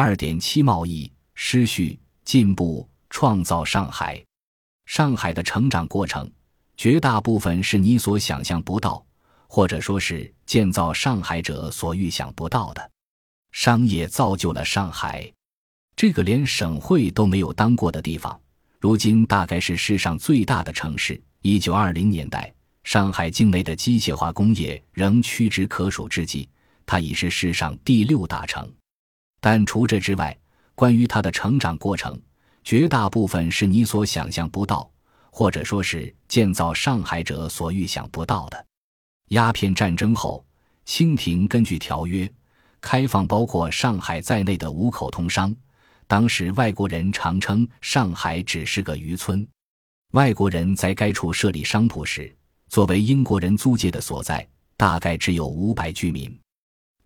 [0.00, 4.24] 二点七贸易失序进步创造上海，
[4.86, 6.30] 上海的成长过程
[6.76, 9.04] 绝大部分是你所想象不到，
[9.48, 12.90] 或者说是建造上海者所预想不到的。
[13.50, 15.28] 商业造就了上海，
[15.96, 18.40] 这个连省会都没有当过的地方，
[18.78, 21.20] 如今大概是世上最大的城市。
[21.42, 22.54] 一九二零年代，
[22.84, 26.48] 上海境内的机械化工业仍屈指可数之际，
[26.86, 28.72] 它已是世上第六大城。
[29.40, 30.36] 但除这之外，
[30.74, 32.20] 关于它的成长过程，
[32.64, 34.90] 绝大部分是你所想象不到，
[35.30, 38.66] 或者说是建造上海者所预想不到的。
[39.28, 40.44] 鸦片战争后，
[40.84, 42.30] 清廷根据条约
[42.80, 45.54] 开放包括上海在内的五口通商。
[46.06, 49.46] 当时外国人常称上海只是个渔村。
[50.12, 52.34] 外国人在该处设立商铺时，
[52.68, 56.34] 作为英国人租界的所在，大概只有五百居民。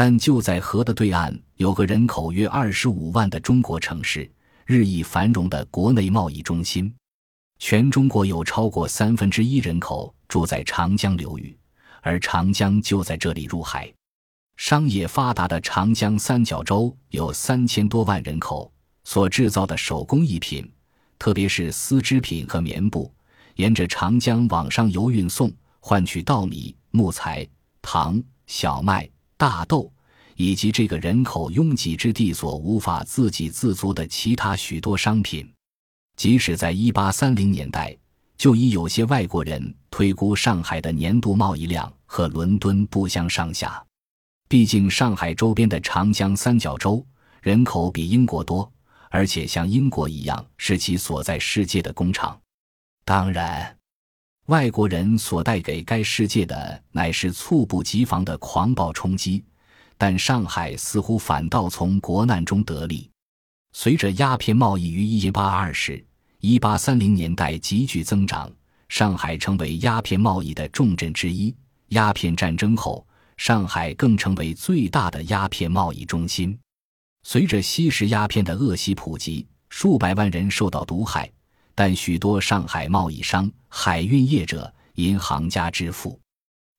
[0.00, 4.30] 但就在河的对岸，有个人口约二十五万的中国城市，
[4.64, 6.94] 日益繁荣的国内贸易中心。
[7.58, 11.58] 全中国有超过三分之一人口住在长江流域，
[12.00, 13.92] 而长江就在这里入海。
[14.56, 18.70] 商业发达的长江三角洲有三千多万人口，
[19.02, 20.72] 所制造的手工艺品，
[21.18, 23.12] 特别是丝织品和棉布，
[23.56, 27.44] 沿着长江往上游运送，换取稻米、木材、
[27.82, 29.10] 糖、小麦。
[29.40, 29.88] 大豆，
[30.38, 35.52] 以及这个人口拥挤之地所无法自给自足的其他许多商品，
[36.16, 37.94] 即使在一八三零年代，
[38.36, 43.84] 就已有些外国人推估上海的年度贸易量和伦敦不相上下。
[44.48, 47.04] 毕竟上海周边的长江三角洲
[47.42, 48.72] 人口比英国多，
[49.10, 52.40] 而且像英国一样是其所在世界的工厂。
[53.04, 53.76] 当然。
[54.46, 59.44] 外国人所带给该世界的乃是猝不及防的狂暴冲击，
[59.98, 63.10] 但上海似乎反倒从国难中得利。
[63.72, 66.02] 随着鸦片贸易于一八二十、
[66.40, 68.50] 一八三零年代急剧增长，
[68.88, 71.54] 上海成为鸦片贸易的重镇之一。
[71.88, 73.06] 鸦片战争后，
[73.36, 76.58] 上海更成为最大的鸦片贸易中心。
[77.24, 81.30] 随着吸食鸦片的恶习普及，数百万人受到毒害。
[81.74, 86.18] 但许多上海贸易商、海运业者、银行家致富。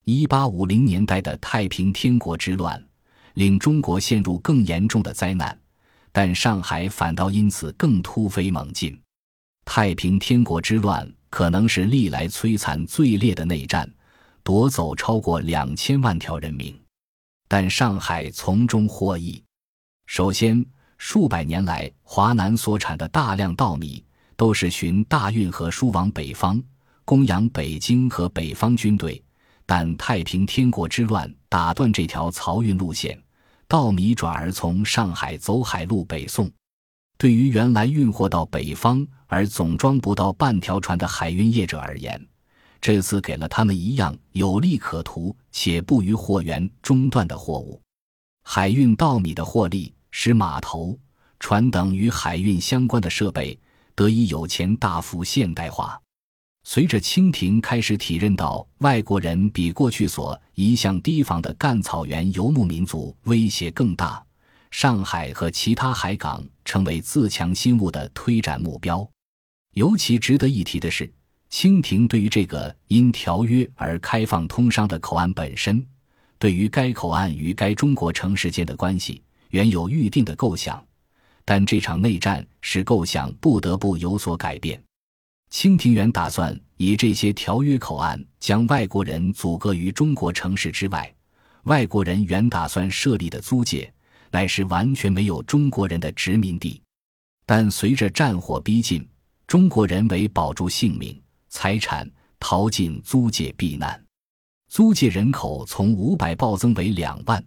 [0.03, 2.83] 一八五零年代的太平天国之乱，
[3.33, 5.57] 令中国陷入更严重的灾难，
[6.11, 8.99] 但上海反倒因此更突飞猛进。
[9.65, 13.89] 太平天国之乱可能是历来摧残最烈的内战，
[14.43, 16.77] 夺走超过两千万条人命，
[17.47, 19.43] 但上海从中获益。
[20.07, 20.65] 首先，
[20.97, 24.03] 数百年来华南所产的大量稻米。
[24.39, 26.63] 都是循大运河输往北方，
[27.03, 29.21] 供养北京和北方军队。
[29.65, 33.21] 但太平天国之乱打断这条漕运路线，
[33.67, 36.49] 稻米转而从上海走海路北送。
[37.17, 42.25] 对于原来运货到北方而总装不到半条船的海运业者而言，
[42.79, 47.81] 这次给了他们一样有利可图且不于货源中断的货物。
[48.43, 50.97] 海运稻米的获利，使码头、
[51.39, 53.59] 船等与海运相关的设备。
[53.95, 56.01] 得以有钱大幅现代化。
[56.63, 64.23] 随着清廷开始体认到外国人比过去所一向提防的干草原游牧民族威胁更大，
[64.69, 69.09] 上海和其他海港成为自强新物的推展目标。
[69.73, 71.11] 尤其值得一提的是，
[71.49, 75.83] 清廷对于这个因条约而开放通商的口岸本身，
[76.37, 80.83] 对于该口岸与该中国城市间的关系，原有预定的构想。
[81.45, 84.79] 但这场内战使构想不得不有所改变。
[85.49, 91.13] 清廷原打算以这些条约口岸将外国人阻隔于中国城市之外。
[91.63, 93.91] 外国人原打算设立的租界，
[94.31, 96.81] 乃是完全没有中国人的殖民地。
[97.45, 99.07] 但随着战火逼近，
[99.47, 102.09] 中国人为保住性命、财产，
[102.39, 104.01] 逃进租界避难。
[104.69, 107.43] 租界人口从五百暴增为两万。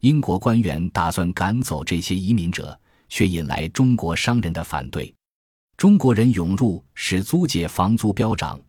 [0.00, 2.78] 英国官员打算赶走这些移民者。
[3.10, 5.14] 却引来中国商人的反对，
[5.76, 8.60] 中国人涌入使租界房租飙涨，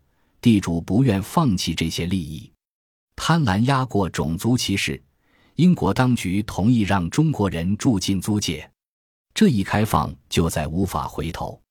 [0.42, 2.52] 地主不愿放弃这些利益，
[3.16, 5.02] 贪婪压过种族歧视。
[5.56, 8.69] 英国当局同意让中国人住进租界，
[9.34, 11.62] 这一开放就再无法回头。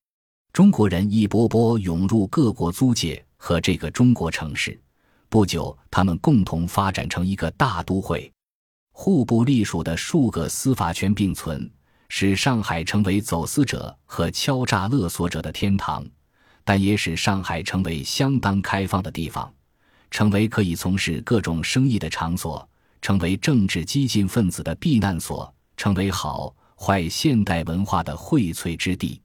[0.53, 4.81] 中国人一波波涌入各国租界和这个中国城市，
[5.29, 8.33] 不久，他们共同发展成一个大都会，
[8.93, 11.71] 互不隶属的数个司法权并存。
[12.17, 16.07] 使上海成为走私者和敲诈勒索者的天堂，
[16.63, 19.53] 但也使上海成为相当开放的地方，
[20.13, 22.69] 成为可以从事各种生意的场所，
[23.03, 29.21] 成为政治激进分子的避难所，成为好坏现代文化的荟萃之地。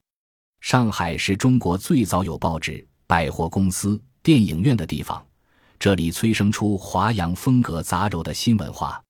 [0.60, 5.24] 上海是中国最早有报纸、百货公司、电影院的地方，
[5.78, 9.00] 这里催生出华洋风格杂糅的新文化。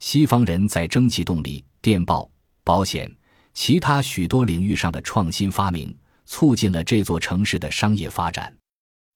[0.00, 2.30] 西方人在蒸汽动力、电报、
[2.64, 3.14] 保险、
[3.52, 5.94] 其他许多领域上的创新发明，
[6.24, 8.52] 促进了这座城市的商业发展。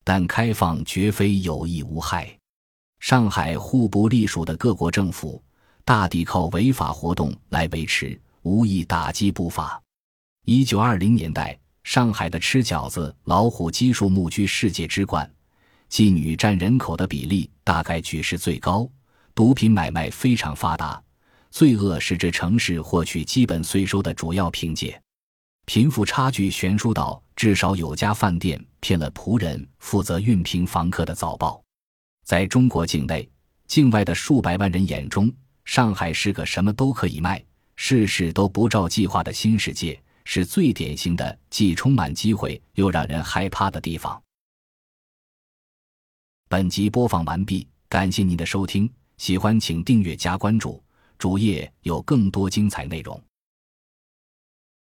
[0.04, 2.32] 但开放绝非有益无害。
[3.00, 5.42] 上海互不隶属的各国政府，
[5.84, 9.82] 大抵靠违法活动来维持，无意打击不法。
[10.44, 15.30] 一九二零年代，上海的吃饺子老虎基数目居世界之冠，
[15.90, 18.90] 妓女占人口的比例大概举世最高，
[19.34, 21.02] 毒品买卖非常发达，
[21.50, 25.00] 罪恶是这城市获取基本税收的主要凭借，
[25.64, 31.62] 贫富差距悬殊到至少有家饭店骗了仆人负责熨平房客的早报。
[32.24, 33.28] 在中国境内、
[33.66, 35.32] 境外的数百万人眼中，
[35.64, 37.42] 上海是个什么都可以卖、
[37.76, 44.22] 事事都不照计划的新世界，是最典型的既充满机会又让人害怕的地方。
[46.48, 50.82] 本集播放完毕，感谢您的收听，喜欢请订阅加关注，
[51.18, 53.27] 主页有更多精彩内容。